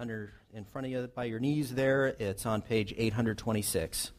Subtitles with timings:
[0.00, 2.06] under in front of you by your knees there.
[2.18, 4.12] It's on page 826.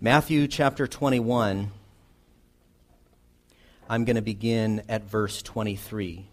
[0.00, 1.70] Matthew chapter 21.
[3.90, 6.24] I'm going to begin at verse 23.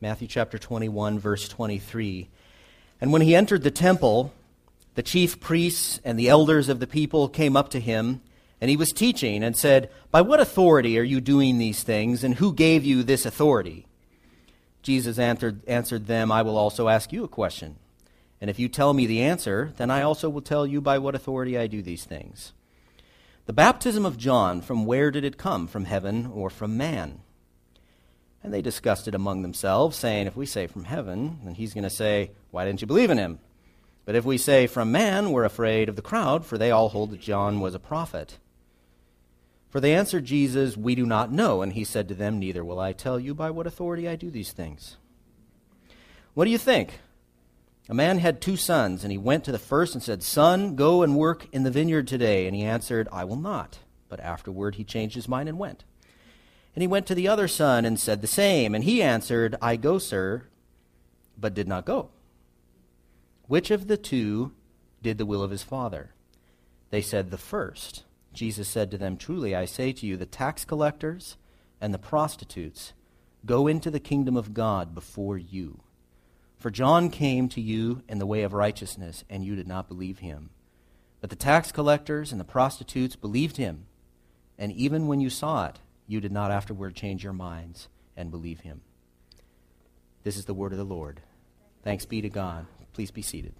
[0.00, 2.28] Matthew chapter 21, verse 23.
[3.00, 4.32] And when he entered the temple,
[4.96, 8.22] the chief priests and the elders of the people came up to him,
[8.60, 12.34] and he was teaching and said, By what authority are you doing these things, and
[12.34, 13.87] who gave you this authority?
[14.82, 17.76] Jesus answered, answered them, I will also ask you a question.
[18.40, 21.14] And if you tell me the answer, then I also will tell you by what
[21.14, 22.52] authority I do these things.
[23.46, 25.66] The baptism of John, from where did it come?
[25.66, 27.20] From heaven or from man?
[28.42, 31.84] And they discussed it among themselves, saying, If we say from heaven, then he's going
[31.84, 33.40] to say, Why didn't you believe in him?
[34.04, 37.10] But if we say from man, we're afraid of the crowd, for they all hold
[37.10, 38.38] that John was a prophet.
[39.70, 41.62] For they answered Jesus, We do not know.
[41.62, 44.30] And he said to them, Neither will I tell you by what authority I do
[44.30, 44.96] these things.
[46.34, 47.00] What do you think?
[47.90, 51.02] A man had two sons, and he went to the first and said, Son, go
[51.02, 52.46] and work in the vineyard today.
[52.46, 53.78] And he answered, I will not.
[54.08, 55.84] But afterward he changed his mind and went.
[56.74, 58.74] And he went to the other son and said the same.
[58.74, 60.44] And he answered, I go, sir,
[61.36, 62.10] but did not go.
[63.46, 64.52] Which of the two
[65.02, 66.10] did the will of his father?
[66.90, 68.04] They said, The first.
[68.32, 71.36] Jesus said to them, Truly I say to you, the tax collectors
[71.80, 72.92] and the prostitutes
[73.44, 75.80] go into the kingdom of God before you.
[76.56, 80.18] For John came to you in the way of righteousness, and you did not believe
[80.18, 80.50] him.
[81.20, 83.86] But the tax collectors and the prostitutes believed him,
[84.58, 88.60] and even when you saw it, you did not afterward change your minds and believe
[88.60, 88.80] him.
[90.24, 91.20] This is the word of the Lord.
[91.84, 92.66] Thanks be to God.
[92.92, 93.54] Please be seated.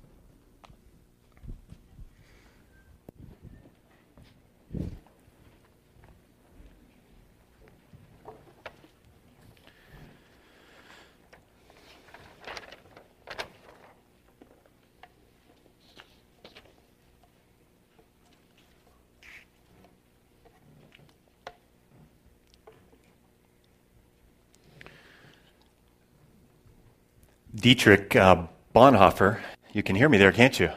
[27.59, 29.41] Dietrich uh, Bonhoeffer,
[29.73, 30.71] you can hear me there, can't you?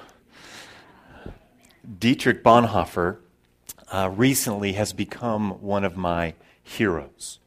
[1.99, 3.17] Dietrich Bonhoeffer
[3.91, 6.33] uh, recently has become one of my
[6.63, 7.37] heroes.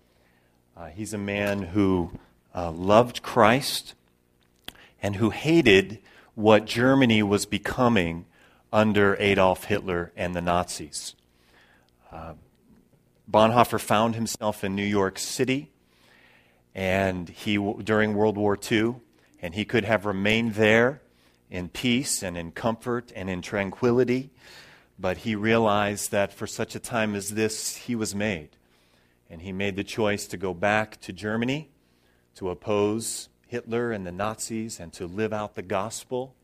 [0.76, 2.12] Uh, he's a man who
[2.54, 3.94] uh, loved Christ
[5.02, 5.98] and who hated
[6.36, 8.26] what Germany was becoming
[8.72, 11.16] under Adolf Hitler and the Nazis.
[12.12, 12.34] Uh,
[13.28, 15.72] Bonhoeffer found himself in New York City,
[16.72, 18.96] and he, during World War II,
[19.44, 21.02] and he could have remained there
[21.50, 24.30] in peace and in comfort and in tranquility.
[24.98, 28.48] But he realized that for such a time as this, he was made.
[29.28, 31.68] And he made the choice to go back to Germany
[32.36, 36.34] to oppose Hitler and the Nazis and to live out the gospel.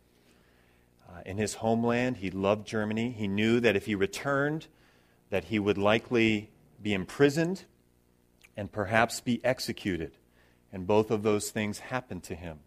[1.08, 3.12] Uh, in his homeland, he loved Germany.
[3.12, 4.66] He knew that if he returned,
[5.30, 6.50] that he would likely
[6.82, 7.64] be imprisoned
[8.58, 10.12] and perhaps be executed.
[10.70, 12.58] And both of those things happened to him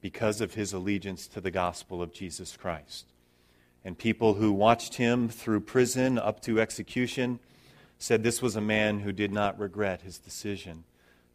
[0.00, 3.06] because of his allegiance to the gospel of Jesus Christ.
[3.84, 7.38] And people who watched him through prison up to execution
[7.98, 10.84] said this was a man who did not regret his decision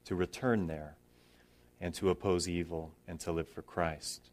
[0.06, 0.96] to return there
[1.80, 4.30] and to oppose evil and to live for Christ.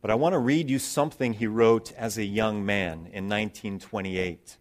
[0.00, 4.56] But I want to read you something he wrote as a young man in 1928.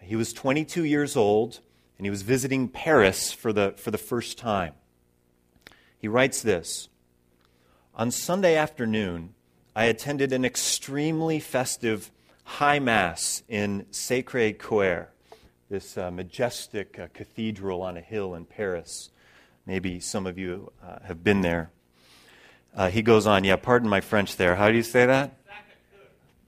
[0.00, 1.60] He was 22 years old
[1.98, 4.72] and he was visiting Paris for the, for the first time.
[5.98, 6.88] He writes this
[7.96, 9.34] on Sunday afternoon,
[9.76, 12.10] I attended an extremely festive
[12.44, 15.08] high mass in Sacre Coeur,
[15.70, 19.10] this uh, majestic uh, cathedral on a hill in Paris.
[19.66, 21.70] Maybe some of you uh, have been there.
[22.74, 24.56] Uh, he goes on, yeah, pardon my French there.
[24.56, 25.36] How do you say that?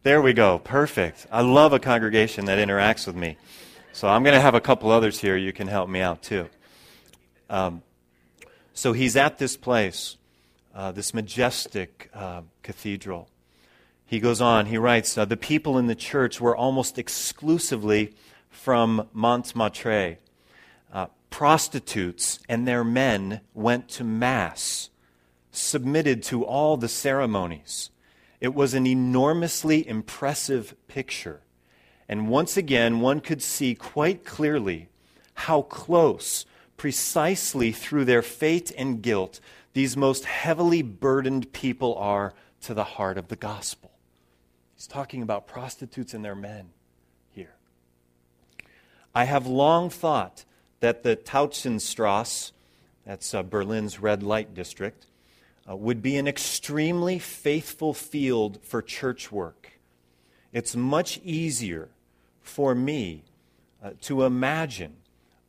[0.02, 0.58] There we go.
[0.58, 1.26] Perfect.
[1.30, 3.36] I love a congregation that interacts with me.
[3.92, 5.36] So I'm going to have a couple others here.
[5.36, 6.48] You can help me out too.
[7.48, 7.82] Um,
[8.74, 10.16] so he's at this place
[10.76, 13.30] uh, this majestic uh, cathedral.
[14.04, 18.14] He goes on, he writes, The people in the church were almost exclusively
[18.50, 20.18] from Montmartre.
[20.92, 24.90] Uh, prostitutes and their men went to Mass,
[25.50, 27.90] submitted to all the ceremonies.
[28.38, 31.40] It was an enormously impressive picture.
[32.06, 34.88] And once again, one could see quite clearly
[35.34, 36.44] how close,
[36.76, 39.40] precisely through their fate and guilt,
[39.76, 42.32] these most heavily burdened people are
[42.62, 43.90] to the heart of the gospel.
[44.74, 46.70] He's talking about prostitutes and their men
[47.30, 47.52] here.
[49.14, 50.46] I have long thought
[50.80, 52.52] that the Tauentzienstrasse,
[53.04, 55.04] that's uh, Berlin's red light district,
[55.70, 59.72] uh, would be an extremely faithful field for church work.
[60.54, 61.90] It's much easier
[62.40, 63.24] for me
[63.84, 64.96] uh, to imagine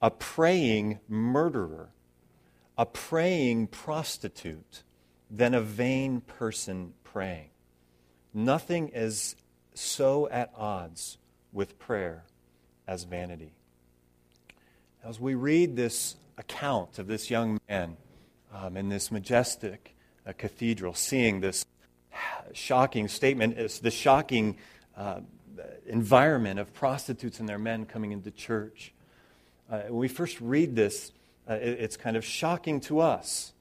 [0.02, 1.92] a praying murderer,
[2.78, 4.84] a praying prostitute,
[5.30, 7.50] than a vain person praying.
[8.34, 9.36] Nothing is
[9.74, 11.18] so at odds
[11.52, 12.24] with prayer
[12.88, 13.54] as vanity.
[15.04, 17.98] As we read this account of this young man
[18.54, 19.96] um, in this majestic
[20.26, 21.66] uh, cathedral, seeing this
[22.54, 24.58] shocking statement, the shocking
[24.96, 25.20] uh,
[25.86, 28.94] environment of prostitutes and their men coming into church.
[29.70, 31.12] Uh, when we first read this,
[31.50, 33.54] uh, it, it's kind of shocking to us.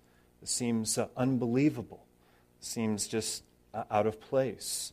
[0.42, 2.06] It seems uh, unbelievable,
[2.60, 3.42] it seems just
[3.74, 4.92] uh, out of place.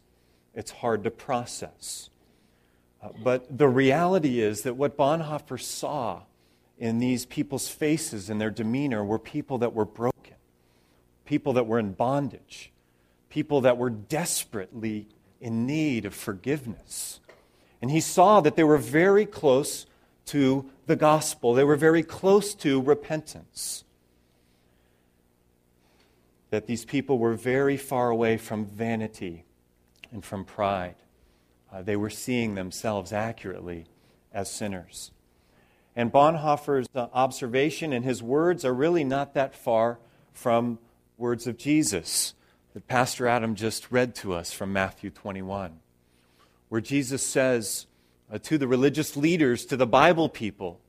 [0.53, 2.09] It's hard to process.
[3.01, 6.21] Uh, but the reality is that what Bonhoeffer saw
[6.77, 10.35] in these people's faces and their demeanor were people that were broken,
[11.25, 12.71] people that were in bondage,
[13.29, 15.07] people that were desperately
[15.41, 17.19] in need of forgiveness.
[17.81, 19.85] And he saw that they were very close
[20.27, 23.83] to the gospel, they were very close to repentance.
[26.49, 29.45] That these people were very far away from vanity
[30.11, 30.95] and from pride.
[31.71, 33.85] Uh, they were seeing themselves accurately
[34.31, 35.11] as sinners.
[35.95, 39.99] And Bonhoeffer's uh, observation and his words are really not that far
[40.33, 40.79] from
[41.17, 42.33] words of Jesus
[42.73, 45.79] that Pastor Adam just read to us from Matthew 21,
[46.69, 47.85] where Jesus says
[48.39, 50.79] to the religious leaders, to the Bible people,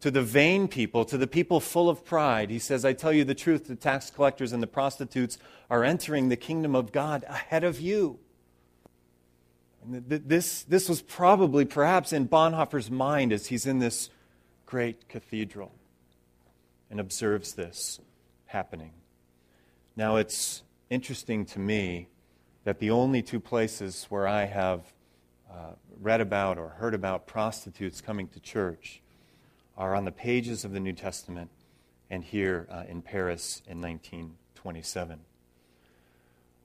[0.00, 3.24] to the vain people, to the people full of pride, he says, I tell you
[3.24, 5.38] the truth, the tax collectors and the prostitutes
[5.70, 8.18] are entering the kingdom of God ahead of you.
[9.86, 14.10] This, this was probably, perhaps, in Bonhoeffer's mind as he's in this
[14.66, 15.72] great cathedral
[16.90, 18.00] and observes this
[18.46, 18.92] happening.
[19.96, 22.08] Now, it's interesting to me
[22.64, 24.80] that the only two places where I have
[25.50, 25.72] uh,
[26.04, 29.00] read about or heard about prostitutes coming to church
[29.74, 31.50] are on the pages of the New Testament
[32.10, 35.20] and here uh, in Paris in 1927.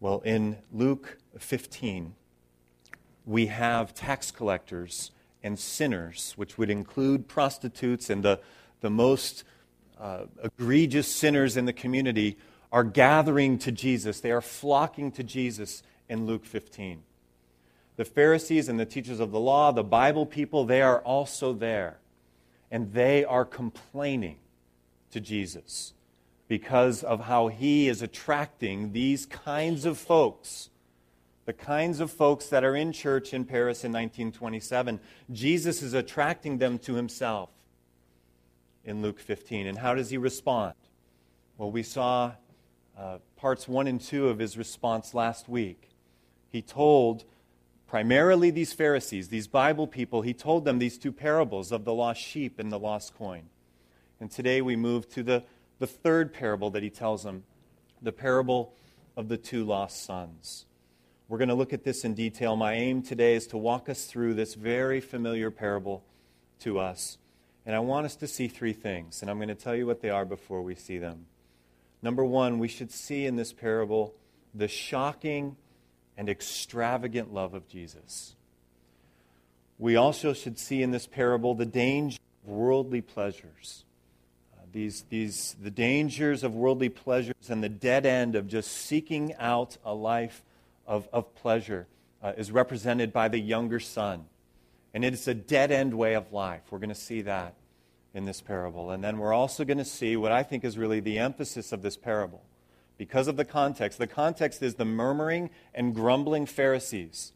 [0.02, 2.16] Well, in Luke 15,
[3.26, 5.12] we have tax collectors
[5.42, 8.42] and sinners, which would include prostitutes and the,
[8.82, 9.46] the most
[9.98, 12.38] uh, egregious sinners in the community,
[12.74, 14.20] are gathering to Jesus.
[14.20, 17.04] They are flocking to Jesus in Luke 15.
[18.00, 21.98] The Pharisees and the teachers of the law, the Bible people, they are also there.
[22.72, 24.38] And they are complaining
[25.12, 25.94] to Jesus
[26.48, 30.70] because of how he is attracting these kinds of folks
[31.44, 35.02] the kinds of folks that are in church in Paris in 1927.
[35.34, 37.50] Jesus is attracting them to himself
[38.86, 39.68] in Luke 15.
[39.68, 40.76] And how does he respond?
[41.58, 42.34] Well, we saw
[42.98, 45.90] uh, parts 1 and 2 of his response last week.
[46.50, 47.26] He told
[47.90, 52.22] primarily these Pharisees, these Bible people, he told them these two parables of the lost
[52.22, 53.50] sheep and the lost coin.
[54.20, 55.44] And today we move to the,
[55.80, 57.46] the third parable that he tells them
[58.00, 58.76] the parable
[59.18, 60.68] of the two lost sons.
[61.28, 62.56] We're going to look at this in detail.
[62.56, 66.04] My aim today is to walk us through this very familiar parable
[66.60, 67.18] to us.
[67.66, 70.02] And I want us to see three things, and I'm going to tell you what
[70.02, 71.26] they are before we see them.
[72.04, 74.14] Number one, we should see in this parable
[74.54, 75.56] the shocking
[76.20, 78.36] and extravagant love of Jesus.
[79.78, 83.86] We also should see in this parable the danger of worldly pleasures.
[84.54, 89.34] Uh, these, these, the dangers of worldly pleasures and the dead end of just seeking
[89.36, 90.44] out a life
[90.86, 91.88] of, of pleasure
[92.22, 94.26] uh, is represented by the younger son.
[94.94, 96.64] And it is a dead end way of life.
[96.70, 97.54] We're going to see that
[98.14, 98.92] in this parable.
[98.92, 101.82] And then we're also going to see what I think is really the emphasis of
[101.82, 102.44] this parable.
[103.00, 107.34] Because of the context, the context is the murmuring and grumbling Pharisees.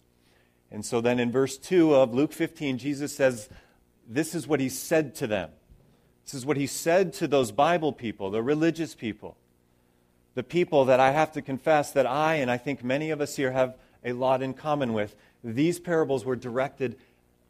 [0.69, 3.49] And so then in verse 2 of Luke 15, Jesus says,
[4.07, 5.49] This is what he said to them.
[6.23, 9.37] This is what he said to those Bible people, the religious people
[10.35, 13.35] the people that I have to confess that I, and I think many of us
[13.35, 15.15] here, have a lot in common with.
[15.43, 16.97] These parables were directed,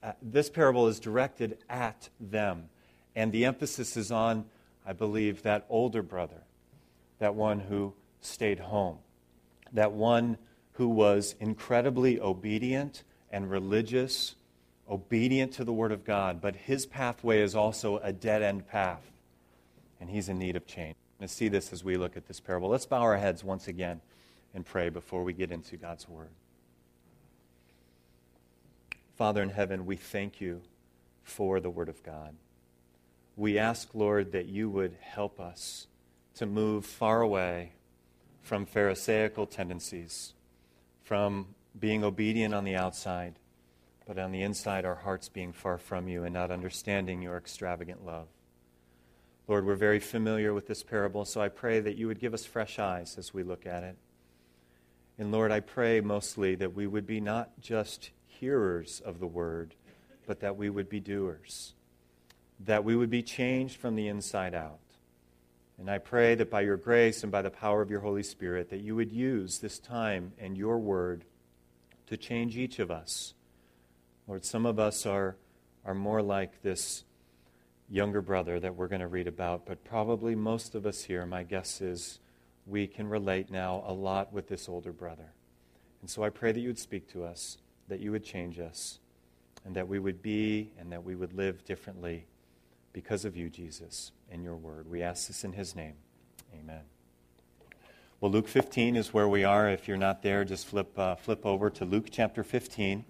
[0.02, 2.70] uh, this parable is directed at them.
[3.16, 4.46] And the emphasis is on,
[4.86, 6.44] I believe, that older brother,
[7.20, 7.94] that one who
[8.26, 8.98] stayed home,
[9.72, 10.38] that one
[10.74, 14.36] who was incredibly obedient and religious,
[14.90, 19.12] obedient to the Word of God, but his pathway is also a dead end path,
[20.00, 22.70] and he's in need of change to see this as we look at this parable.
[22.70, 24.02] Let's bow our heads once again
[24.54, 26.30] and pray before we get into God's Word.
[29.16, 30.62] Father in heaven, we thank you
[31.24, 32.36] for the Word of God.
[33.38, 35.88] We ask, Lord, that you would help us
[36.36, 37.72] to move far away
[38.44, 40.34] from Pharisaical tendencies,
[41.02, 41.48] from
[41.80, 43.40] being obedient on the outside,
[44.06, 48.06] but on the inside, our hearts being far from you and not understanding your extravagant
[48.06, 48.28] love.
[49.48, 52.46] Lord, we're very familiar with this parable, so I pray that you would give us
[52.46, 53.98] fresh eyes as we look at it.
[55.18, 59.76] And Lord, I pray mostly that we would be not just hearers of the word,
[60.28, 61.74] but that we would be doers,
[62.60, 64.80] that we would be changed from the inside out.
[65.80, 68.70] And I pray that by your grace and by the power of your Holy Spirit,
[68.70, 71.26] that you would use this time and your word
[72.08, 73.34] to change each of us.
[74.28, 75.36] Lord, some of us are,
[75.84, 77.04] are more like this
[77.90, 81.44] younger brother that we're going to read about, but probably most of us here, my
[81.44, 82.20] guess is,
[82.66, 85.34] we can relate now a lot with this older brother.
[86.02, 87.58] And so I pray that you would speak to us,
[87.90, 89.00] that you would change us,
[89.66, 92.26] and that we would be and that we would live differently
[92.94, 94.90] because of you, Jesus, and your word.
[94.90, 95.96] We ask this in his name.
[96.54, 96.82] Amen.
[98.22, 99.70] Well, Luke 15 is where we are.
[99.70, 103.04] If you're not there, just flip, uh, flip over to Luke chapter 15,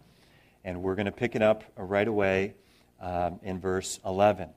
[0.63, 2.55] and we're going to pick it up right away
[2.99, 4.49] um, in verse 11.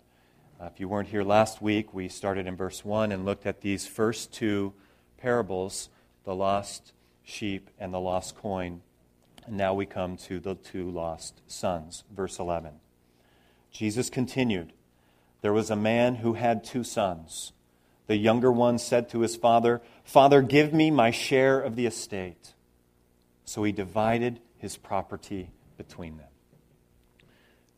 [0.58, 3.60] Uh, if you weren't here last week, we started in verse 1 and looked at
[3.60, 4.72] these first two
[5.18, 5.90] parables
[6.24, 6.92] the lost
[7.22, 8.80] sheep and the lost coin.
[9.46, 12.04] And now we come to the two lost sons.
[12.10, 12.72] Verse 11.
[13.70, 14.72] Jesus continued
[15.42, 17.52] There was a man who had two sons.
[18.06, 22.54] The younger one said to his father, Father, give me my share of the estate.
[23.44, 26.28] So he divided his property between them.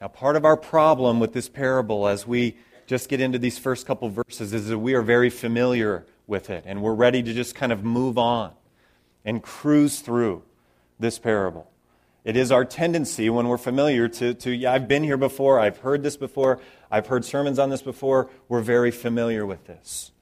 [0.00, 3.86] Now, part of our problem with this parable as we just get into these first
[3.86, 7.54] couple verses is that we are very familiar with it and we're ready to just
[7.54, 8.52] kind of move on
[9.24, 10.42] and cruise through
[10.98, 11.70] this parable.
[12.28, 15.78] It is our tendency when we're familiar to, to yeah, I've been here before, I've
[15.78, 20.12] heard this before, I've heard sermons on this before, we're very familiar with this.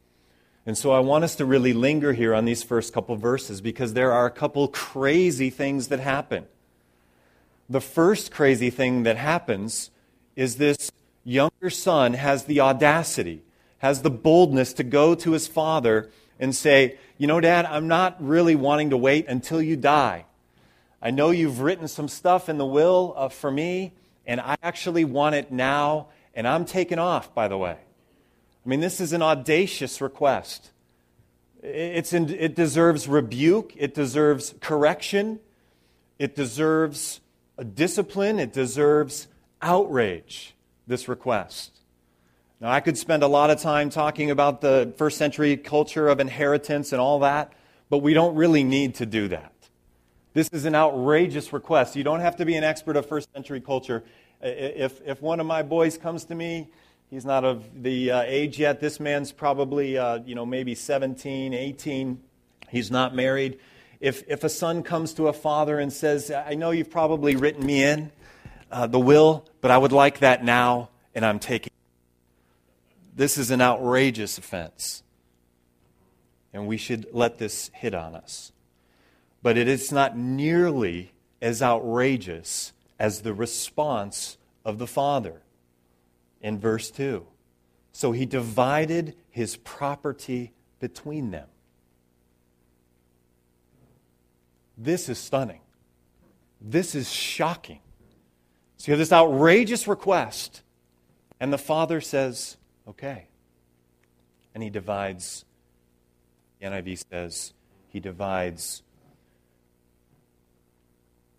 [0.65, 3.95] And so I want us to really linger here on these first couple verses because
[3.95, 6.47] there are a couple crazy things that happen.
[7.69, 9.91] The first crazy thing that happens
[10.37, 10.93] is this
[11.25, 13.43] younger son has the audacity,
[13.79, 16.09] has the boldness to go to his father
[16.39, 20.27] and say, You know, Dad, I'm not really wanting to wait until you die.
[21.01, 23.93] I know you've written some stuff in the will uh, for me,
[24.27, 27.77] and I actually want it now, and I'm taking off, by the way.
[28.65, 30.71] I mean, this is an audacious request.
[31.63, 35.41] It's in, it deserves rebuke, it deserves correction,
[36.19, 37.21] it deserves
[37.75, 39.29] discipline, it deserves
[39.63, 40.55] outrage,
[40.87, 41.79] this request.
[42.61, 46.21] Now, I could spend a lot of time talking about the first century culture of
[46.21, 47.53] inheritance and all that,
[47.91, 49.53] but we don't really need to do that.
[50.37, 51.97] This is an outrageous request.
[51.97, 54.05] You don't have to be an expert of first century culture.
[54.43, 56.69] If, if one of my boys comes to me,
[57.09, 58.79] he's not of the uh, age yet.
[58.79, 62.21] This man's probably, uh, you know, maybe 17, 18.
[62.69, 63.59] He's not married.
[63.99, 67.65] If, if a son comes to a father and says, I know you've probably written
[67.65, 68.13] me in
[68.71, 71.73] uh, the will, but I would like that now, and I'm taking
[73.15, 75.03] this is an outrageous offense.
[76.53, 78.53] And we should let this hit on us
[79.43, 85.43] but it is not nearly as outrageous as the response of the Father
[86.41, 87.27] in verse 2.
[87.93, 91.49] So he divided his property between them.
[94.77, 95.61] This is stunning.
[96.61, 97.81] This is shocking.
[98.77, 100.63] So you have this outrageous request,
[101.41, 103.27] and the Father says, okay.
[104.55, 105.45] And he divides,
[106.61, 107.53] the NIV says,
[107.89, 108.83] he divides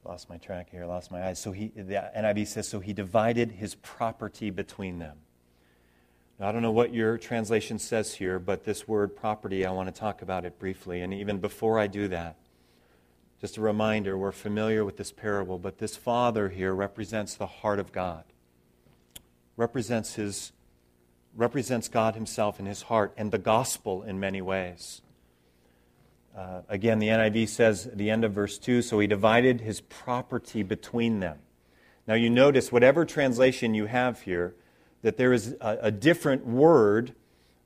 [0.07, 1.39] lost my track here, lost my eyes.
[1.39, 5.17] So he, the NIV says, so he divided his property between them.
[6.39, 9.93] Now, I don't know what your translation says here, but this word property, I want
[9.93, 11.01] to talk about it briefly.
[11.01, 12.37] And even before I do that,
[13.41, 17.79] just a reminder we're familiar with this parable, but this father here represents the heart
[17.79, 18.23] of God,
[19.55, 20.51] represents, his,
[21.35, 25.01] represents God himself in his heart and the gospel in many ways.
[26.38, 29.82] Uh, again, the NIV says at the end of verse 2 so he divided his
[29.82, 31.39] property between them.
[32.06, 34.56] Now, you notice, whatever translation you have here,
[35.01, 37.15] that there is a, a different word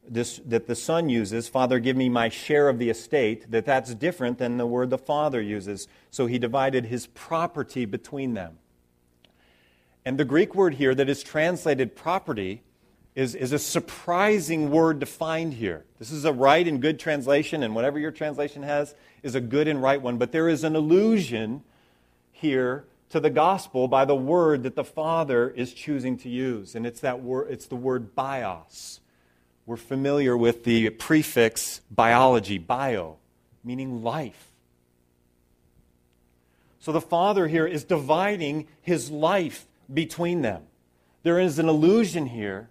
[0.07, 3.93] this, that the son uses, Father, give me my share of the estate, that that's
[3.93, 5.87] different than the word the father uses.
[6.09, 8.57] So he divided his property between them.
[10.03, 12.63] And the Greek word here that is translated property
[13.15, 15.83] is, is a surprising word to find here.
[15.99, 19.67] This is a right and good translation, and whatever your translation has is a good
[19.67, 20.17] and right one.
[20.17, 21.63] But there is an allusion
[22.31, 26.85] here to the gospel by the word that the Father is choosing to use, and
[26.85, 27.51] it's that word.
[27.51, 29.01] It's the word bios.
[29.65, 33.17] We're familiar with the prefix biology, bio,
[33.63, 34.47] meaning life.
[36.79, 40.63] So the Father here is dividing his life between them.
[41.23, 42.69] There is an allusion here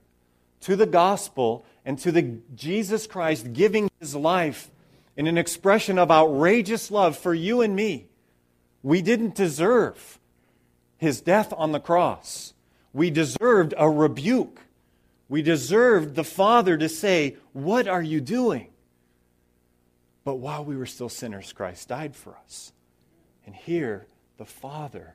[0.61, 4.71] to the gospel and to the Jesus Christ giving his life
[5.17, 8.07] in an expression of outrageous love for you and me.
[8.83, 10.19] We didn't deserve
[10.97, 12.55] his death on the cross.
[12.93, 14.61] We deserved a rebuke.
[15.29, 18.69] We deserved the Father to say, What are you doing?
[20.25, 22.73] But while we were still sinners, Christ died for us.
[23.47, 25.15] And here, the Father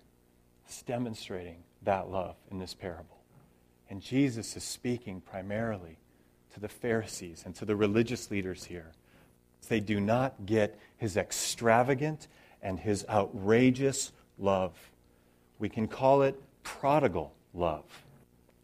[0.68, 3.15] is demonstrating that love in this parable.
[3.96, 5.96] And Jesus is speaking primarily
[6.54, 8.92] to the Pharisees and to the religious leaders here.
[9.70, 12.28] They do not get his extravagant
[12.62, 14.74] and his outrageous love.
[15.60, 17.86] We can call it prodigal love.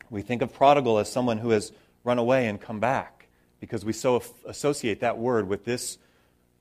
[0.10, 1.72] We think of prodigal as someone who has
[2.04, 3.28] run away and come back
[3.62, 5.98] because we so associate that word with this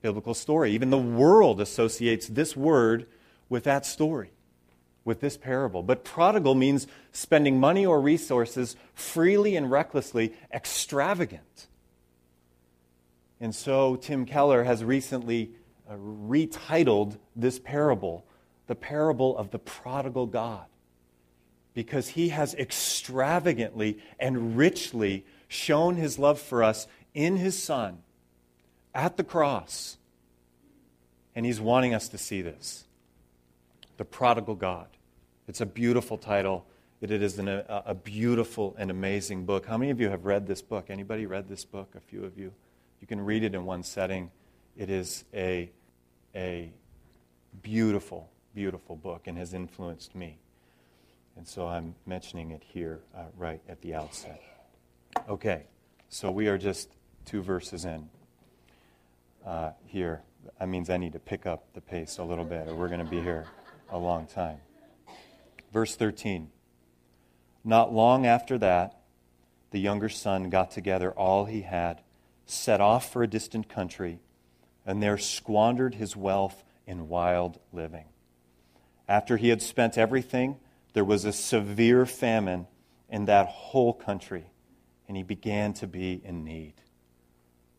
[0.01, 0.71] biblical story.
[0.71, 3.05] Even the world associates this word
[3.49, 4.31] with that story,
[5.03, 5.83] with this parable.
[5.83, 11.67] But prodigal means spending money or resources freely and recklessly, extravagant.
[13.39, 15.51] And so Tim Keller has recently
[15.89, 18.25] uh, retitled this parable
[18.67, 20.65] the parable of the prodigal God
[21.73, 27.97] because he has extravagantly and richly shown his love for us in his Son
[28.95, 29.97] at the cross.
[31.35, 32.85] And he's wanting us to see this.
[34.01, 34.87] The Prodigal God.
[35.47, 36.65] It's a beautiful title.
[37.01, 39.67] It is an, a, a beautiful and amazing book.
[39.67, 40.89] How many of you have read this book?
[40.89, 41.93] Anybody read this book?
[41.95, 42.51] A few of you.
[42.99, 44.31] You can read it in one setting.
[44.75, 45.69] It is a,
[46.33, 46.71] a
[47.61, 50.39] beautiful, beautiful book and has influenced me.
[51.37, 54.41] And so I'm mentioning it here uh, right at the outset.
[55.29, 55.65] Okay,
[56.09, 56.89] so we are just
[57.25, 58.09] two verses in
[59.45, 60.23] uh, here.
[60.59, 63.05] That means I need to pick up the pace a little bit, or we're going
[63.05, 63.45] to be here
[63.91, 64.57] a long time.
[65.71, 66.49] Verse 13.
[67.63, 69.01] Not long after that,
[69.71, 72.01] the younger son got together all he had,
[72.45, 74.19] set off for a distant country,
[74.85, 78.05] and there squandered his wealth in wild living.
[79.07, 80.57] After he had spent everything,
[80.93, 82.67] there was a severe famine
[83.09, 84.45] in that whole country,
[85.07, 86.73] and he began to be in need.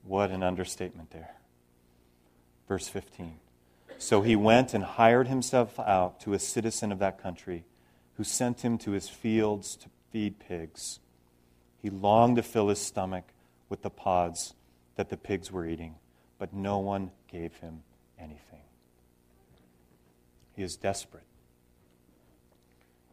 [0.04, 1.34] What an understatement there.
[2.68, 3.38] Verse 15.
[4.02, 7.64] So he went and hired himself out to a citizen of that country
[8.16, 10.98] who sent him to his fields to feed pigs.
[11.80, 13.22] He longed to fill his stomach
[13.68, 14.54] with the pods
[14.96, 15.94] that the pigs were eating,
[16.36, 17.84] but no one gave him
[18.18, 18.64] anything.
[20.56, 21.22] He is desperate.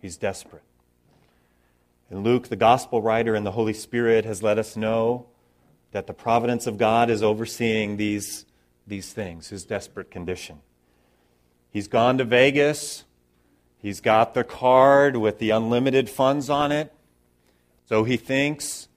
[0.01, 0.63] He's desperate.
[2.09, 5.27] And Luke, the gospel writer, and the Holy Spirit has let us know
[5.91, 8.47] that the providence of God is overseeing these
[8.87, 10.61] these things, his desperate condition.
[11.71, 13.03] He's gone to Vegas.
[13.77, 16.93] He's got the card with the unlimited funds on it.
[17.85, 18.87] So he thinks,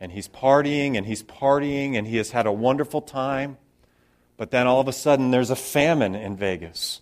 [0.00, 3.58] and he's partying, and he's partying, and he has had a wonderful time.
[4.36, 7.00] But then all of a sudden, there's a famine in Vegas.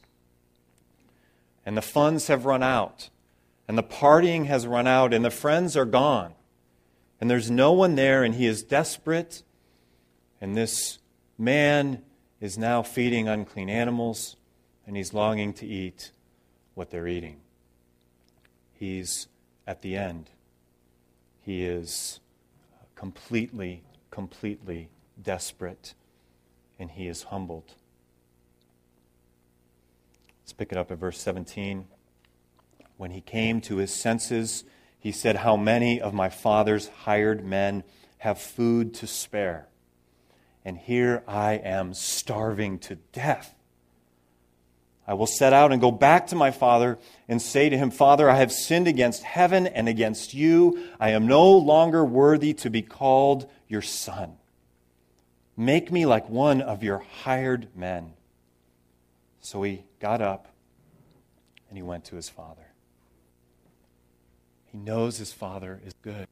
[1.65, 3.09] And the funds have run out.
[3.67, 6.35] And the partying has run out, and the friends are gone.
[7.21, 9.43] And there's no one there, and he is desperate.
[10.41, 10.99] And this
[11.39, 12.03] man
[12.41, 14.37] is now feeding unclean animals,
[14.93, 16.11] and he's longing to eat
[16.75, 17.41] what they're eating.
[18.75, 19.27] He's
[19.67, 20.29] at the end.
[21.41, 22.21] He is
[22.95, 24.91] completely, completely
[25.23, 25.95] desperate,
[26.79, 27.73] and he is humbled.
[30.43, 31.87] Let's pick it up at verse 17.
[32.99, 34.65] When he came to his senses,
[34.99, 37.83] he said, How many of my father's hired men
[38.19, 39.69] have food to spare?
[40.65, 43.57] and here I am starving to death.
[45.07, 48.31] I will set out and go back to my father and say to him, Father,
[48.31, 50.85] I have sinned against heaven and against you.
[51.01, 54.37] I am no longer worthy to be called your son.
[55.57, 58.15] Make me like one of your hired men.
[59.41, 60.47] So he got up
[61.69, 62.63] and he went to his father.
[64.67, 66.29] He knows his father is good.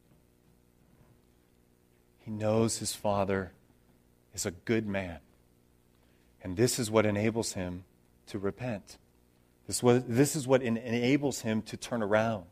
[2.21, 3.53] He knows his father
[4.33, 5.19] is a good man.
[6.43, 7.85] And this is what enables him
[8.31, 8.99] to repent.
[9.67, 12.47] This, was, this is what enables him to turn around.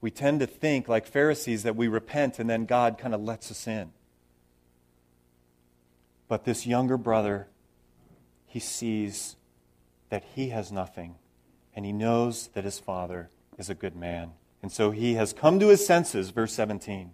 [0.00, 3.50] We tend to think, like Pharisees, that we repent and then God kind of lets
[3.50, 3.92] us in.
[6.28, 7.48] But this younger brother,
[8.46, 9.36] he sees
[10.10, 11.16] that he has nothing,
[11.74, 14.32] and he knows that his father is a good man.
[14.62, 17.12] And so he has come to his senses, verse 17.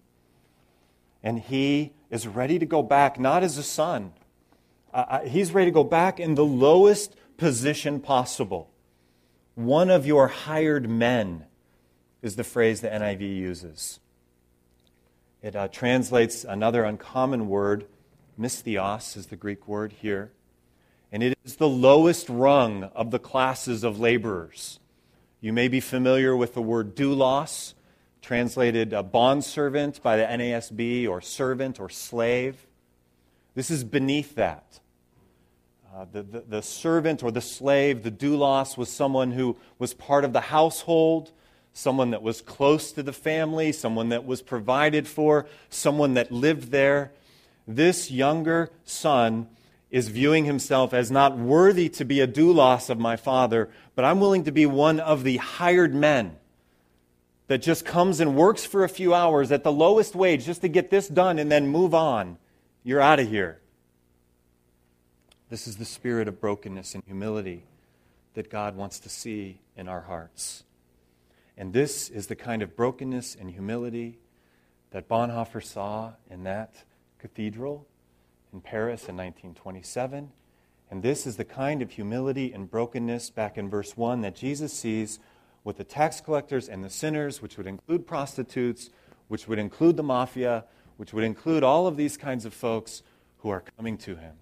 [1.23, 4.13] And he is ready to go back, not as a son,
[4.93, 8.71] Uh, he's ready to go back in the lowest position possible.
[9.57, 11.47] One of your hired men
[12.23, 13.99] is the phrase the NIV uses.
[15.43, 17.87] It uh, translates another uncommon word,
[18.39, 20.31] misthios is the Greek word here,
[21.11, 24.79] and it is the lowest rung of the classes of laborers.
[25.41, 27.75] You may be familiar with the word doulos,
[28.21, 32.69] translated a bondservant by the NASB, or servant or slave.
[33.57, 34.79] This is beneath that.
[35.95, 40.25] Uh, the, the, the, servant or the slave, the doulos, was someone who was part
[40.25, 41.33] of the household,
[41.75, 46.71] someone that was close to the family, someone that was provided for, someone that lived
[46.71, 47.13] there.
[47.69, 49.49] This younger son
[49.91, 54.19] is viewing himself as not worthy to be a doulos of my father, but I'm
[54.19, 56.37] willing to be one of the hired men
[57.49, 60.69] that just comes and works for a few hours at the lowest wage just to
[60.69, 62.39] get this done and then move on.
[62.83, 63.59] You're out of here.
[65.53, 67.65] This is the spirit of brokenness and humility
[68.33, 70.65] that God wants to see in our hearts.
[71.59, 74.17] And this is the kind of brokenness and humility
[74.93, 76.85] that Bonhoeffer saw in that
[77.19, 77.87] cathedral
[78.51, 80.31] in Paris in 1927.
[80.91, 84.73] And this is the kind of humility and brokenness, back in verse 1, that Jesus
[84.73, 85.19] sees
[85.65, 88.89] with the tax collectors and the sinners, which would include prostitutes,
[89.29, 90.65] which would include the mafia,
[90.97, 93.03] which would include all of these kinds of folks
[93.41, 94.37] who are coming to him.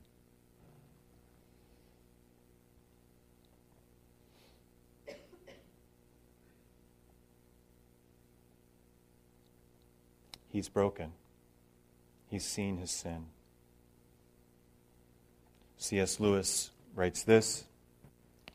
[10.51, 11.13] He's broken.
[12.27, 13.27] He's seen his sin.
[15.77, 16.21] C.S.
[16.21, 17.65] Lewis writes this.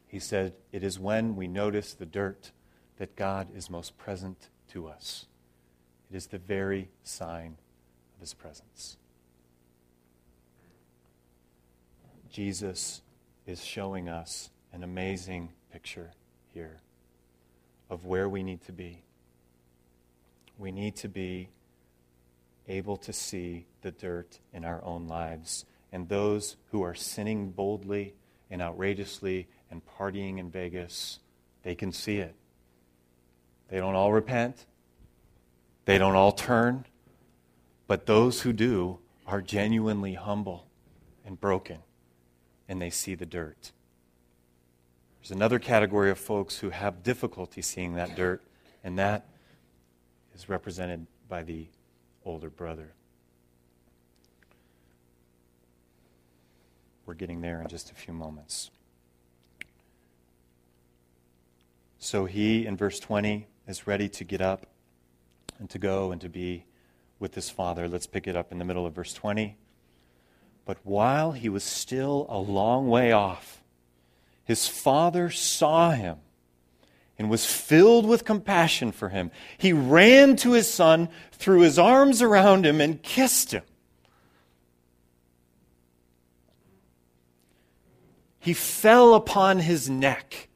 [0.07, 2.51] He said, It is when we notice the dirt
[2.97, 5.25] that God is most present to us.
[6.11, 7.57] It is the very sign
[8.15, 8.97] of his presence.
[12.29, 13.01] Jesus
[13.47, 16.11] is showing us an amazing picture
[16.53, 16.81] here
[17.89, 19.03] of where we need to be.
[20.57, 21.49] We need to be
[22.67, 25.65] able to see the dirt in our own lives.
[25.91, 28.15] And those who are sinning boldly
[28.49, 31.19] and outrageously and partying in Vegas,
[31.63, 32.35] they can see it.
[33.69, 34.65] They don't all repent,
[35.85, 36.85] they don't all turn,
[37.87, 40.67] but those who do are genuinely humble
[41.25, 41.79] and broken,
[42.67, 43.71] and they see the dirt.
[45.19, 48.43] There's another category of folks who have difficulty seeing that dirt,
[48.83, 49.25] and that
[50.35, 51.67] is represented by the
[52.25, 52.91] older brother.
[57.05, 58.71] We're getting there in just a few moments.
[61.99, 64.65] So he, in verse 20, is ready to get up
[65.59, 66.65] and to go and to be
[67.19, 67.87] with his father.
[67.87, 69.55] Let's pick it up in the middle of verse 20.
[70.65, 73.63] But while he was still a long way off,
[74.43, 76.17] his father saw him
[77.17, 79.31] and was filled with compassion for him.
[79.57, 83.63] He ran to his son, threw his arms around him, and kissed him.
[88.39, 90.49] He fell upon his neck,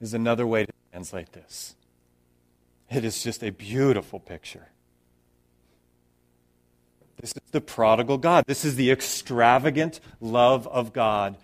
[0.00, 1.74] is another way to translate this.
[2.88, 4.68] It is just a beautiful picture.
[7.20, 8.44] This is the prodigal God.
[8.46, 11.36] This is the extravagant love of God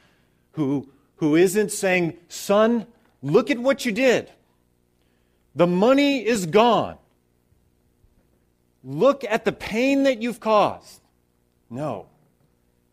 [0.52, 2.86] who, who isn't saying, Son,
[3.26, 4.30] Look at what you did.
[5.56, 6.96] The money is gone.
[8.84, 11.00] Look at the pain that you've caused.
[11.68, 12.06] No,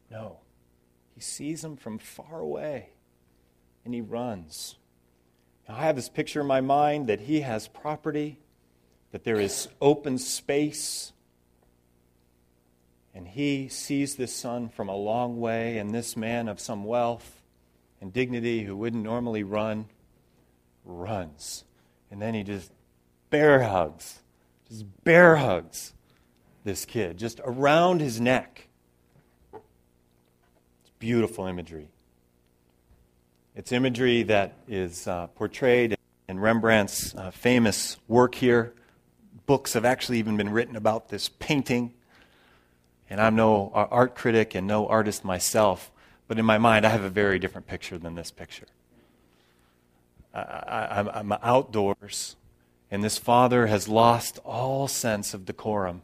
[0.09, 0.37] no.
[1.13, 2.89] He sees him from far away
[3.85, 4.77] and he runs.
[5.69, 8.39] Now, I have this picture in my mind that he has property,
[9.11, 11.13] that there is open space,
[13.13, 17.43] and he sees this son from a long way, and this man of some wealth
[18.01, 19.85] and dignity who wouldn't normally run
[20.85, 21.63] runs.
[22.11, 22.71] And then he just
[23.29, 24.19] bear hugs,
[24.69, 25.93] just bear hugs
[26.63, 28.67] this kid, just around his neck.
[29.53, 31.89] It's beautiful imagery.
[33.55, 35.95] It's imagery that is uh, portrayed
[36.27, 38.73] in Rembrandt's uh, famous work here.
[39.45, 41.93] Books have actually even been written about this painting.
[43.09, 45.91] And I'm no art critic and no artist myself,
[46.27, 48.65] but in my mind, I have a very different picture than this picture.
[50.33, 52.35] I, am outdoors,
[52.89, 56.01] and this father has lost all sense of decorum,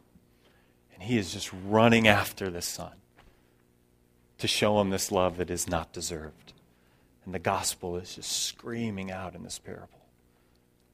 [0.94, 2.92] and he is just running after this son
[4.38, 6.52] to show him this love that is not deserved.
[7.24, 10.00] And the gospel is just screaming out in this parable.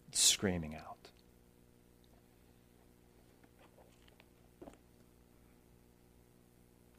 [0.09, 0.97] It's screaming out.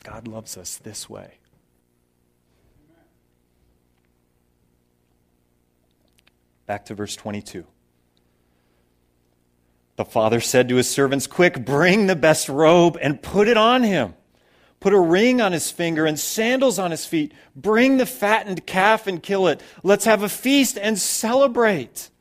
[0.03, 1.39] God loves us this way.
[6.67, 7.65] Back to verse 22.
[9.95, 13.81] The father said to his servants, Quick, bring the best robe and put it on
[13.81, 14.13] him.
[14.79, 17.33] Put a ring on his finger and sandals on his feet.
[17.55, 19.61] Bring the fattened calf and kill it.
[19.81, 22.11] Let's have a feast and celebrate.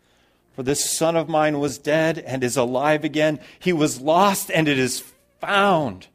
[0.55, 3.41] For this son of mine was dead and is alive again.
[3.59, 5.05] He was lost and it is
[5.39, 6.07] found.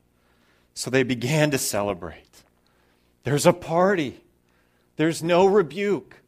[0.74, 2.44] So they began to celebrate.
[3.24, 4.22] There's a party,
[4.96, 6.21] there's no rebuke.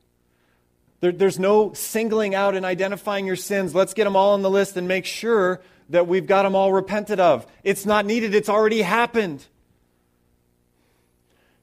[1.03, 3.75] There, there's no singling out and identifying your sins.
[3.75, 6.71] Let's get them all on the list and make sure that we've got them all
[6.71, 7.45] repented of.
[7.61, 9.45] It's not needed, it's already happened.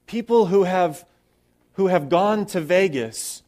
[0.07, 1.07] People who have,
[1.73, 3.43] who have gone to Vegas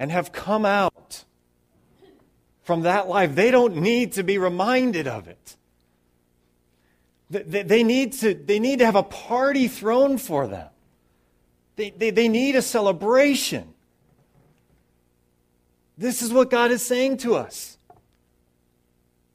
[0.00, 1.24] and have come out
[2.62, 5.56] from that life, they don't need to be reminded of it.
[7.30, 10.70] They, they, need, to, they need to have a party thrown for them.
[11.76, 13.74] They, they, they need a celebration.
[16.00, 17.76] This is what God is saying to us.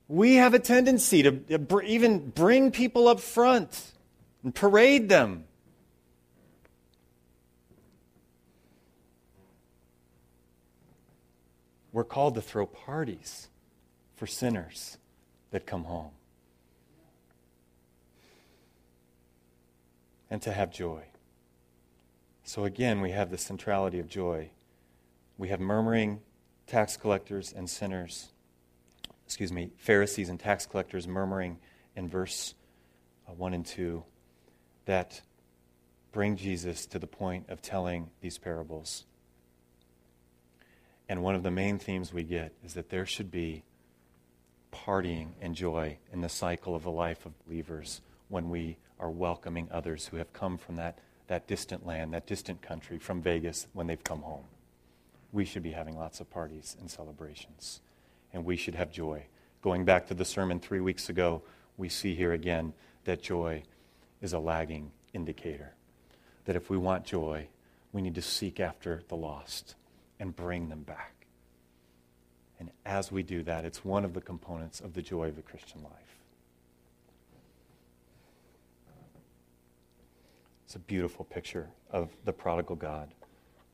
[0.08, 3.92] We have a tendency to even bring people up front
[4.44, 5.44] and parade them.
[11.94, 13.50] We're called to throw parties
[14.16, 14.98] for sinners
[15.52, 16.14] that come home
[20.32, 21.04] and to have joy.
[22.44, 24.50] So, again, we have the centrality of joy.
[25.38, 26.22] We have murmuring
[26.68, 28.30] tax collectors and sinners,
[29.26, 31.58] excuse me, Pharisees and tax collectors murmuring
[31.96, 32.56] in verse
[33.28, 34.04] uh, 1 and 2
[34.86, 35.22] that
[36.12, 39.04] bring Jesus to the point of telling these parables.
[41.08, 43.64] And one of the main themes we get is that there should be
[44.74, 49.68] partying and joy in the cycle of the life of believers when we are welcoming
[49.72, 50.98] others who have come from that,
[51.28, 54.46] that distant land, that distant country, from Vegas when they've come home
[55.36, 57.82] we should be having lots of parties and celebrations.
[58.32, 59.26] And we should have joy.
[59.62, 61.44] Going back to the sermon three weeks ago,
[61.78, 63.64] we see here again that joy
[64.22, 65.74] is a lagging indicator.
[66.46, 67.50] That if we want joy,
[67.92, 69.76] we need to seek after the lost
[70.22, 71.28] and bring them back.
[72.58, 75.42] And as we do that, it's one of the components of the joy of the
[75.42, 75.92] Christian life.
[80.66, 83.10] It's a beautiful picture of the prodigal God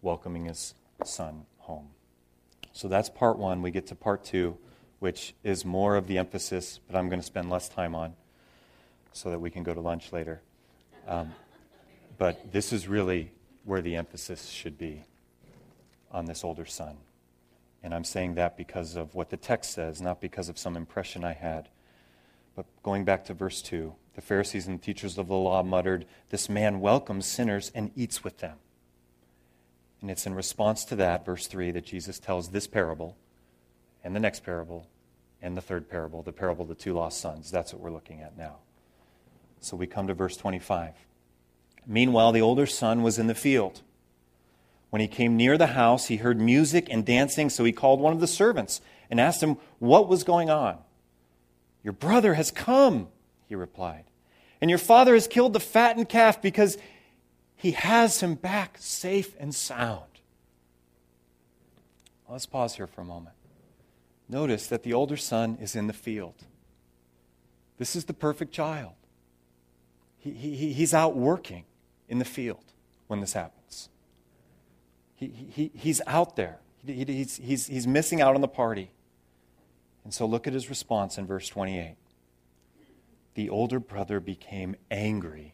[0.02, 1.89] welcoming his son home.
[2.74, 3.62] So that's part one.
[3.62, 4.58] We get to part two,
[5.00, 8.13] which is more of the emphasis, but I'm going to spend less time on
[9.13, 10.41] so that we can go to lunch later.
[11.08, 11.34] Um,
[12.17, 13.32] but this is really
[13.65, 15.04] where the emphasis should be
[16.12, 16.97] on this older son.
[17.84, 21.24] And I'm saying that because of what the text says, not because of some impression
[21.24, 21.69] I had.
[22.56, 26.06] But going back to verse 2, the Pharisees and the teachers of the law muttered,
[26.30, 28.58] This man welcomes sinners and eats with them.
[30.02, 33.16] And it's in response to that, verse 3, that Jesus tells this parable
[34.04, 34.88] and the next parable
[35.42, 37.52] and the third parable, the parable of the two lost sons.
[37.52, 38.58] That's what we're looking at now.
[39.60, 40.94] So we come to verse 25.
[41.86, 43.82] Meanwhile, the older son was in the field.
[44.90, 48.14] When he came near the house, he heard music and dancing, so he called one
[48.14, 50.78] of the servants and asked him what was going on.
[51.84, 53.08] Your brother has come,
[53.48, 54.04] he replied,
[54.60, 56.78] and your father has killed the fattened calf because
[57.62, 60.02] he has him back safe and sound.
[62.28, 63.36] Let's pause here for a moment.
[64.28, 66.34] Notice that the older son is in the field.
[67.78, 68.93] This is the perfect child.
[70.17, 71.65] He, he, he's out working
[72.10, 72.63] in the field
[73.06, 73.89] when this happens.
[75.13, 76.58] He, he, he's out there.
[76.84, 78.89] He, he's, he's, he's missing out on the party.
[80.04, 81.95] And so look at his response in verse 28.
[83.36, 85.54] The older brother became angry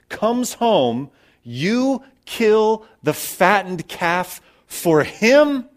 [0.11, 1.09] comes home,
[1.41, 5.67] you kill the fattened calf for him?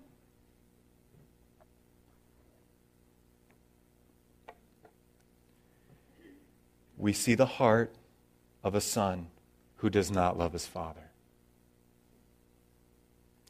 [6.99, 7.95] We see the heart
[8.63, 9.29] of a son
[9.77, 11.11] who does not love his father.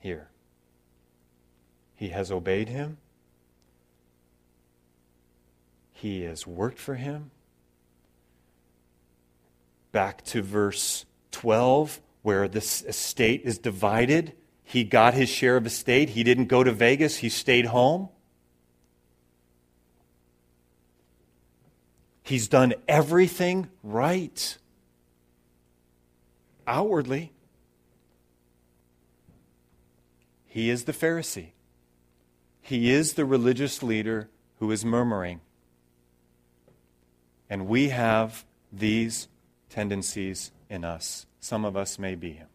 [0.00, 0.28] Here.
[1.96, 2.98] He has obeyed him.
[5.92, 7.30] He has worked for him
[9.94, 14.32] back to verse 12, where this estate is divided.
[14.64, 16.10] He got his share of estate.
[16.10, 18.08] He didn't go to Vegas, he stayed home.
[22.24, 24.58] He's done everything right
[26.66, 27.32] outwardly.
[30.46, 31.50] He is the Pharisee.
[32.62, 34.28] He is the religious leader
[34.58, 35.40] who is murmuring.
[37.48, 39.28] And we have these
[39.74, 41.26] tendencies in us.
[41.40, 42.46] Some of us may be him.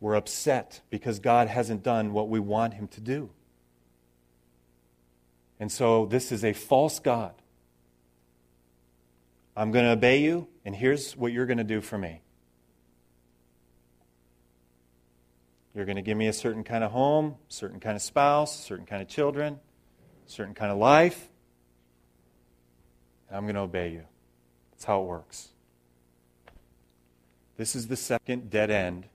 [0.00, 3.30] We're upset because God hasn't done what we want him to do.
[5.58, 7.32] And so this is a false God.
[9.56, 12.20] I'm going to obey you, and here's what you're going to do for me.
[15.74, 18.84] You're going to give me a certain kind of home, certain kind of spouse, certain
[18.84, 19.58] kind of children,
[20.26, 21.28] certain kind of life.
[23.28, 24.04] And I'm going to obey you.
[24.72, 25.48] That's how it works.
[27.56, 29.06] This is the second dead end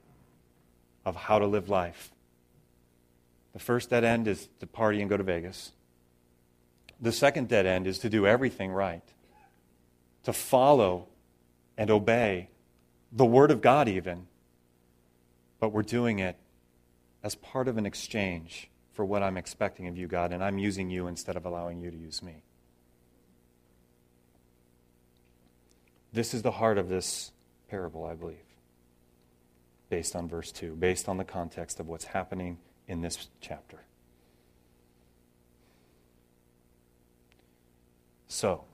[1.06, 2.12] of how to live life.
[3.54, 5.72] The first dead end is to party and go to Vegas.
[7.02, 9.04] The second dead end is to do everything right,
[10.24, 11.08] to follow
[11.78, 12.50] and obey
[13.12, 14.28] the Word of God, even.
[15.60, 16.38] But we're doing it
[17.24, 18.70] as part of an exchange
[19.00, 21.90] for what I'm expecting of you, God, and I'm using you instead of allowing you
[21.90, 22.44] to use me.
[26.12, 27.32] This is the heart of this
[27.70, 28.44] parable, I believe,
[29.90, 32.58] based on verse 2, based on the context of what's happening
[32.90, 33.80] in this chapter.
[38.28, 38.66] So,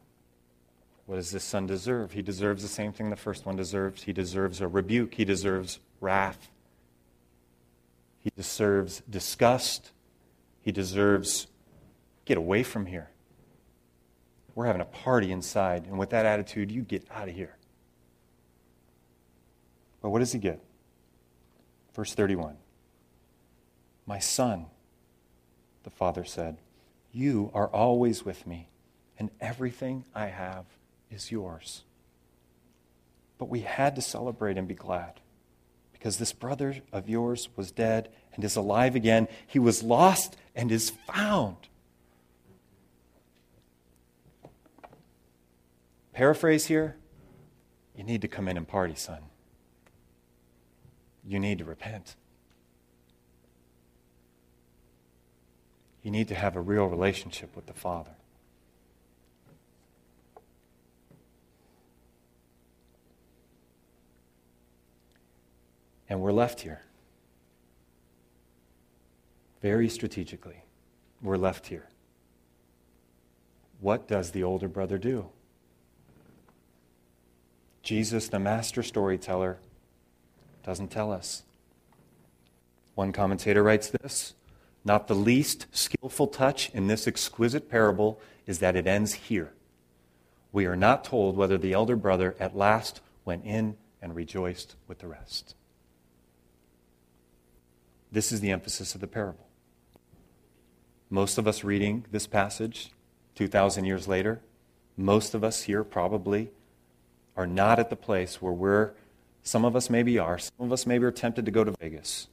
[1.06, 2.14] what does this son deserve?
[2.14, 4.02] He deserves the same thing the first one deserves.
[4.02, 6.50] He deserves a rebuke, he deserves wrath,
[8.18, 9.92] he deserves disgust.
[10.66, 11.46] He deserves,
[12.26, 13.12] get away from here.
[14.56, 17.56] We're having a party inside, and with that attitude, you get out of here.
[20.02, 20.60] But what does he get?
[21.94, 22.58] Verse 31
[24.08, 24.66] My son,
[25.84, 26.58] the father said,
[27.12, 28.70] You are always with me,
[29.20, 30.66] and everything I have
[31.12, 31.84] is yours.
[33.38, 35.20] But we had to celebrate and be glad
[35.92, 39.28] because this brother of yours was dead and is alive again.
[39.46, 41.68] He was lost and is found.
[46.14, 46.96] Paraphrase here
[47.96, 49.20] you need to come in and party, son.
[51.26, 52.16] You need to repent.
[56.04, 58.12] You need to have a real relationship with the Father.
[66.08, 66.82] And we're left here.
[69.66, 70.58] Very strategically,
[71.24, 71.88] we're left here.
[73.80, 75.30] What does the older brother do?
[77.82, 79.58] Jesus, the master storyteller,
[80.64, 81.42] doesn't tell us.
[82.94, 84.36] One commentator writes this
[84.84, 89.52] Not the least skillful touch in this exquisite parable is that it ends here.
[90.52, 95.00] We are not told whether the elder brother at last went in and rejoiced with
[95.00, 95.56] the rest.
[98.12, 99.45] This is the emphasis of the parable.
[101.10, 102.92] Most of us reading this passage
[103.36, 104.42] 2,000 years later,
[104.98, 106.50] most of us here probably
[107.36, 108.92] are not at the place where we're,
[109.44, 112.28] some of us maybe are, some of us maybe are tempted to go to Vegas,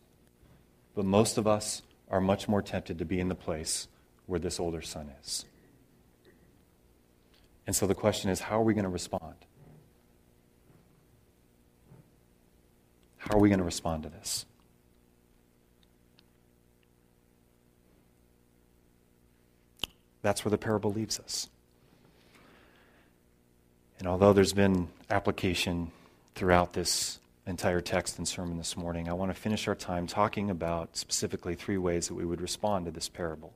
[0.94, 3.88] but most of us are much more tempted to be in the place
[4.26, 5.44] where this older son is.
[7.66, 9.34] And so the question is how are we going to respond?
[13.18, 14.46] How are we going to respond to this?
[20.22, 21.48] That's where the parable leaves us.
[23.98, 25.92] And although there's been application
[26.34, 30.50] throughout this entire text and sermon this morning, I want to finish our time talking
[30.50, 33.52] about specifically three ways that we would respond to this parable.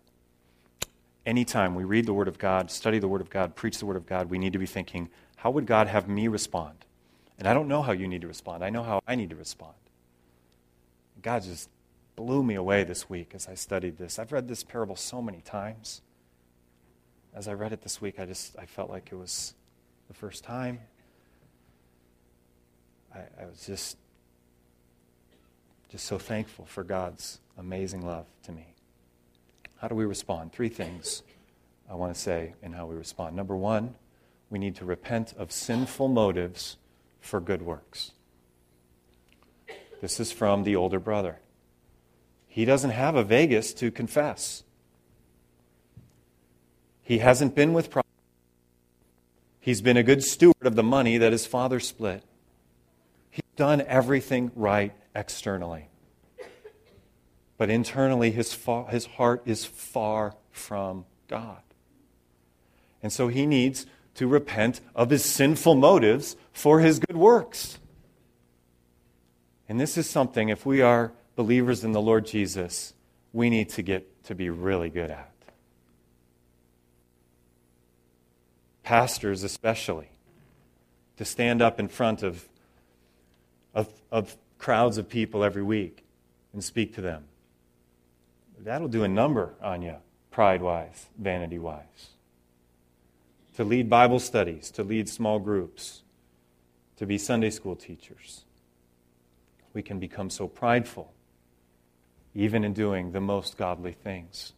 [1.24, 3.96] Anytime we read the Word of God, study the Word of God, preach the Word
[3.96, 6.84] of God, we need to be thinking, how would God have me respond?
[7.38, 8.64] And I don't know how you need to respond.
[8.64, 9.74] I know how I need to respond.
[11.22, 11.68] God just
[12.14, 14.18] blew me away this week as I studied this.
[14.18, 16.02] I've read this parable so many times
[17.36, 19.54] as I read it this week, I just I felt like it was
[20.08, 20.80] the first time.
[23.14, 23.98] I, I was just
[25.90, 28.74] just so thankful for God's amazing love to me.
[29.80, 30.52] How do we respond?
[30.52, 31.22] Three things
[31.88, 33.36] I want to say in how we respond.
[33.36, 33.94] Number one,
[34.48, 36.78] we need to repent of sinful motives
[37.20, 38.12] for good works.
[40.00, 41.38] This is from the older brother.
[42.48, 44.62] He doesn't have a Vegas to confess.
[47.06, 48.02] He hasn't been with pride.
[49.60, 52.24] He's been a good steward of the money that his father split.
[53.30, 55.88] He's done everything right externally.
[57.56, 61.62] but internally his, his heart is far from God.
[63.04, 63.86] And so he needs
[64.16, 67.78] to repent of his sinful motives for his good works.
[69.68, 72.94] And this is something, if we are believers in the Lord Jesus,
[73.32, 75.35] we need to get to be really good at.
[78.86, 80.06] Pastors, especially,
[81.16, 82.48] to stand up in front of,
[83.74, 86.04] of, of crowds of people every week
[86.52, 87.24] and speak to them.
[88.60, 89.96] That'll do a number on you,
[90.30, 92.10] pride wise, vanity wise.
[93.56, 96.02] To lead Bible studies, to lead small groups,
[96.96, 98.44] to be Sunday school teachers.
[99.74, 101.12] We can become so prideful,
[102.36, 104.52] even in doing the most godly things.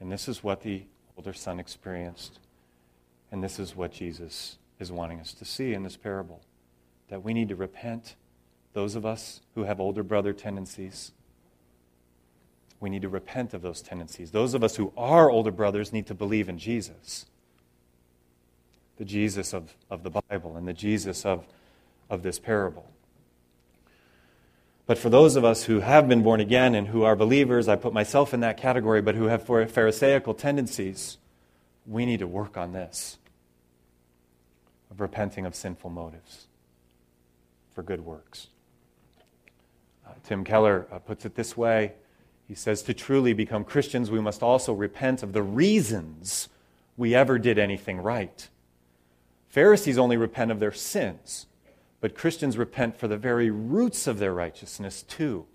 [0.00, 0.82] And this is what the
[1.16, 2.40] older son experienced.
[3.30, 6.40] And this is what Jesus is wanting us to see in this parable
[7.08, 8.14] that we need to repent.
[8.72, 11.12] Those of us who have older brother tendencies,
[12.78, 14.30] we need to repent of those tendencies.
[14.30, 17.26] Those of us who are older brothers need to believe in Jesus,
[18.96, 21.46] the Jesus of, of the Bible and the Jesus of,
[22.08, 22.88] of this parable.
[24.86, 27.76] But for those of us who have been born again and who are believers, I
[27.76, 31.16] put myself in that category, but who have Pharisaical tendencies,
[31.86, 33.18] we need to work on this
[34.90, 36.46] of repenting of sinful motives
[37.72, 38.48] for good works.
[40.06, 41.94] Uh, Tim Keller uh, puts it this way
[42.50, 46.48] he says, To truly become Christians, we must also repent of the reasons
[46.96, 48.48] we ever did anything right.
[49.46, 51.46] Pharisees only repent of their sins,
[52.00, 55.46] but Christians repent for the very roots of their righteousness, too.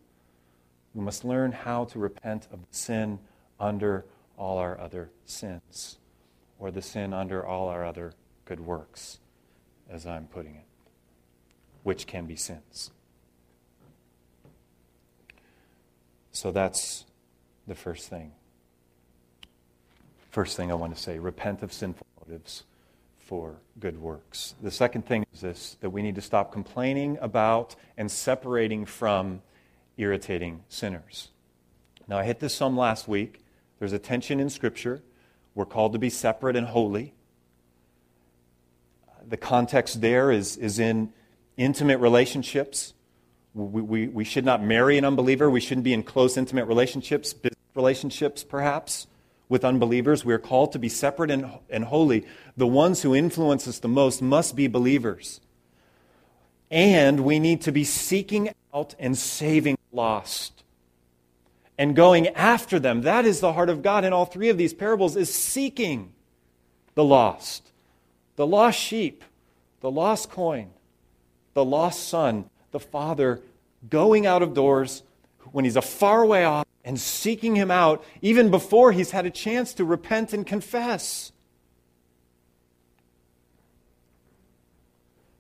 [0.93, 3.19] We must learn how to repent of sin
[3.59, 4.05] under
[4.38, 5.97] all our other sins,
[6.66, 8.11] or the sin under all our other
[8.45, 9.20] good works
[9.88, 10.66] as I'm putting it,
[11.84, 12.89] which can be sins.
[16.32, 17.05] So that's
[17.68, 18.32] the first thing.
[20.32, 22.63] First thing I want to say repent of sinful motives
[23.20, 24.55] for good works.
[24.59, 29.43] The second thing is this that we need to stop complaining about and separating from
[29.97, 31.30] irritating sinners.
[32.07, 33.41] Now, I hit this some last week.
[33.78, 35.03] There's a tension in Scripture.
[35.55, 37.15] We're called to be separate and holy
[39.27, 41.11] the context there is, is in
[41.57, 42.93] intimate relationships.
[43.53, 45.49] We, we, we should not marry an unbeliever.
[45.49, 49.07] We shouldn't be in close, intimate relationships, business relationships, perhaps,
[49.49, 50.23] with unbelievers.
[50.25, 52.25] We are called to be separate and, and holy.
[52.57, 55.41] The ones who influence us the most must be believers.
[56.71, 60.54] And we need to be seeking out and saving lost
[61.78, 63.01] and going after them.
[63.01, 66.13] That is the heart of God in all three of these parables is seeking
[66.95, 67.71] the lost
[68.36, 69.23] the lost sheep,
[69.80, 70.71] the lost coin,
[71.53, 73.41] the lost son, the father
[73.89, 75.03] going out of doors
[75.51, 79.30] when he's a far way off and seeking him out even before he's had a
[79.30, 81.32] chance to repent and confess.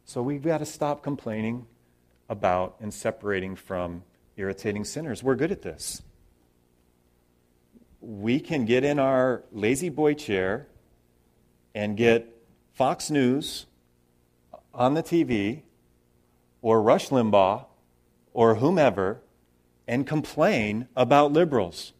[0.05, 1.67] So we've got to stop complaining
[2.29, 4.03] about and separating from
[4.37, 5.21] irritating sinners.
[5.21, 6.01] We're good at this.
[8.07, 10.67] We can get in our La-Z-Boy chair
[11.73, 12.27] and get
[12.73, 13.65] Fox News
[14.75, 15.63] on the TV
[16.61, 17.65] or Rush Limbaugh
[18.31, 19.21] or whomever
[19.87, 21.93] and complain about liberals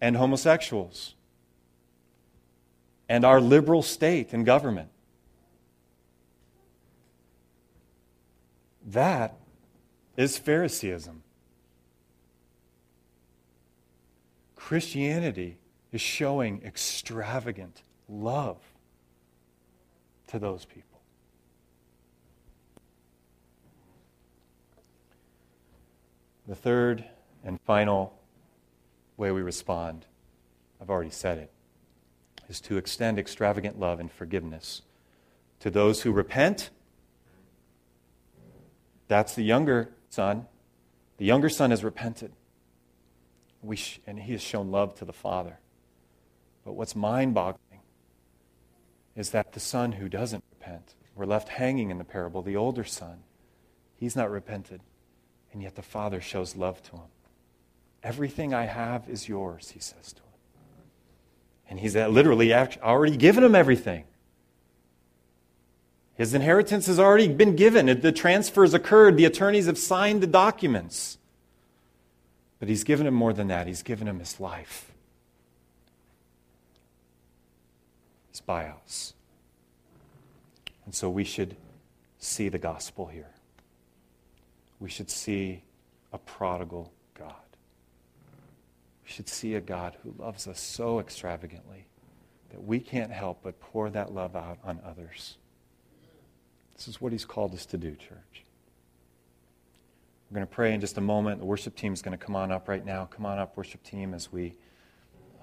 [0.00, 1.16] and homosexuals
[3.08, 4.90] and our liberal state and government.
[8.86, 9.34] That
[10.16, 11.21] is Phariseeism.
[14.62, 15.58] Christianity
[15.90, 18.58] is showing extravagant love
[20.28, 21.00] to those people.
[26.46, 27.04] The third
[27.44, 28.16] and final
[29.16, 30.06] way we respond,
[30.80, 31.50] I've already said it,
[32.48, 34.82] is to extend extravagant love and forgiveness
[35.58, 36.70] to those who repent.
[39.08, 40.46] That's the younger son.
[41.18, 42.32] The younger son has repented.
[43.62, 45.58] We sh- and he has shown love to the father.
[46.64, 47.80] But what's mind boggling
[49.16, 52.84] is that the son who doesn't repent, we're left hanging in the parable, the older
[52.84, 53.18] son,
[53.96, 54.80] he's not repented,
[55.52, 57.10] and yet the father shows love to him.
[58.02, 60.28] Everything I have is yours, he says to him.
[61.68, 64.04] And he's literally already given him everything.
[66.14, 67.86] His inheritance has already been given.
[68.00, 69.16] The transfer has occurred.
[69.16, 71.18] The attorneys have signed the documents.
[72.62, 73.66] But he's given him more than that.
[73.66, 74.92] He's given him his life.
[78.30, 79.14] his bios.
[80.84, 81.56] And so we should
[82.20, 83.32] see the gospel here.
[84.78, 85.64] We should see
[86.12, 87.34] a prodigal God.
[89.04, 91.86] We should see a God who loves us so extravagantly
[92.50, 95.36] that we can't help but pour that love out on others.
[96.76, 98.41] This is what he's called us to do, church.
[100.32, 101.40] We're going to pray in just a moment.
[101.40, 103.04] The worship team is going to come on up right now.
[103.04, 104.54] Come on up, worship team, as we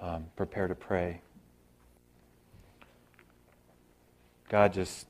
[0.00, 1.20] um, prepare to pray.
[4.48, 5.06] God just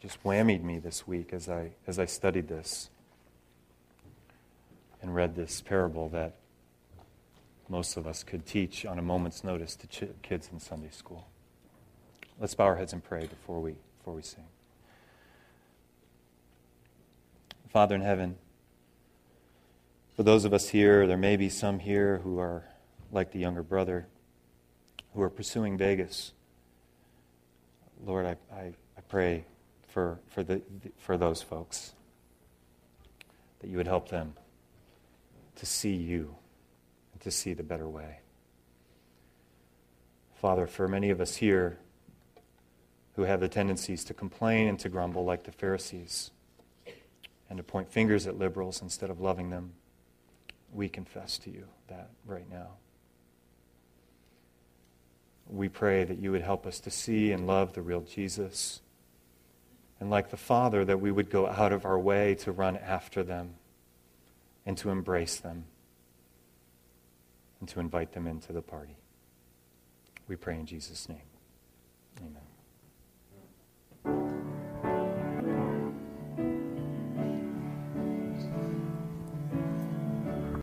[0.00, 2.90] just whammied me this week as I as I studied this
[5.00, 6.34] and read this parable that
[7.68, 11.28] most of us could teach on a moment's notice to ch- kids in Sunday school.
[12.40, 14.46] Let's bow our heads and pray before we before we sing.
[17.68, 18.38] Father in heaven,
[20.14, 22.64] for those of us here, there may be some here who are
[23.10, 24.06] like the younger brother,
[25.14, 26.32] who are pursuing Vegas.
[28.04, 29.44] Lord, I, I, I pray
[29.88, 30.62] for, for, the,
[30.98, 31.92] for those folks
[33.60, 34.34] that you would help them
[35.56, 36.34] to see you
[37.12, 38.18] and to see the better way.
[40.34, 41.78] Father, for many of us here
[43.14, 46.30] who have the tendencies to complain and to grumble like the Pharisees
[47.48, 49.74] and to point fingers at liberals instead of loving them,
[50.72, 52.68] we confess to you that right now.
[55.48, 58.80] We pray that you would help us to see and love the real Jesus.
[60.00, 63.22] And like the Father, that we would go out of our way to run after
[63.22, 63.54] them
[64.64, 65.64] and to embrace them
[67.60, 68.96] and to invite them into the party.
[70.26, 71.18] We pray in Jesus' name.
[72.18, 72.51] Amen.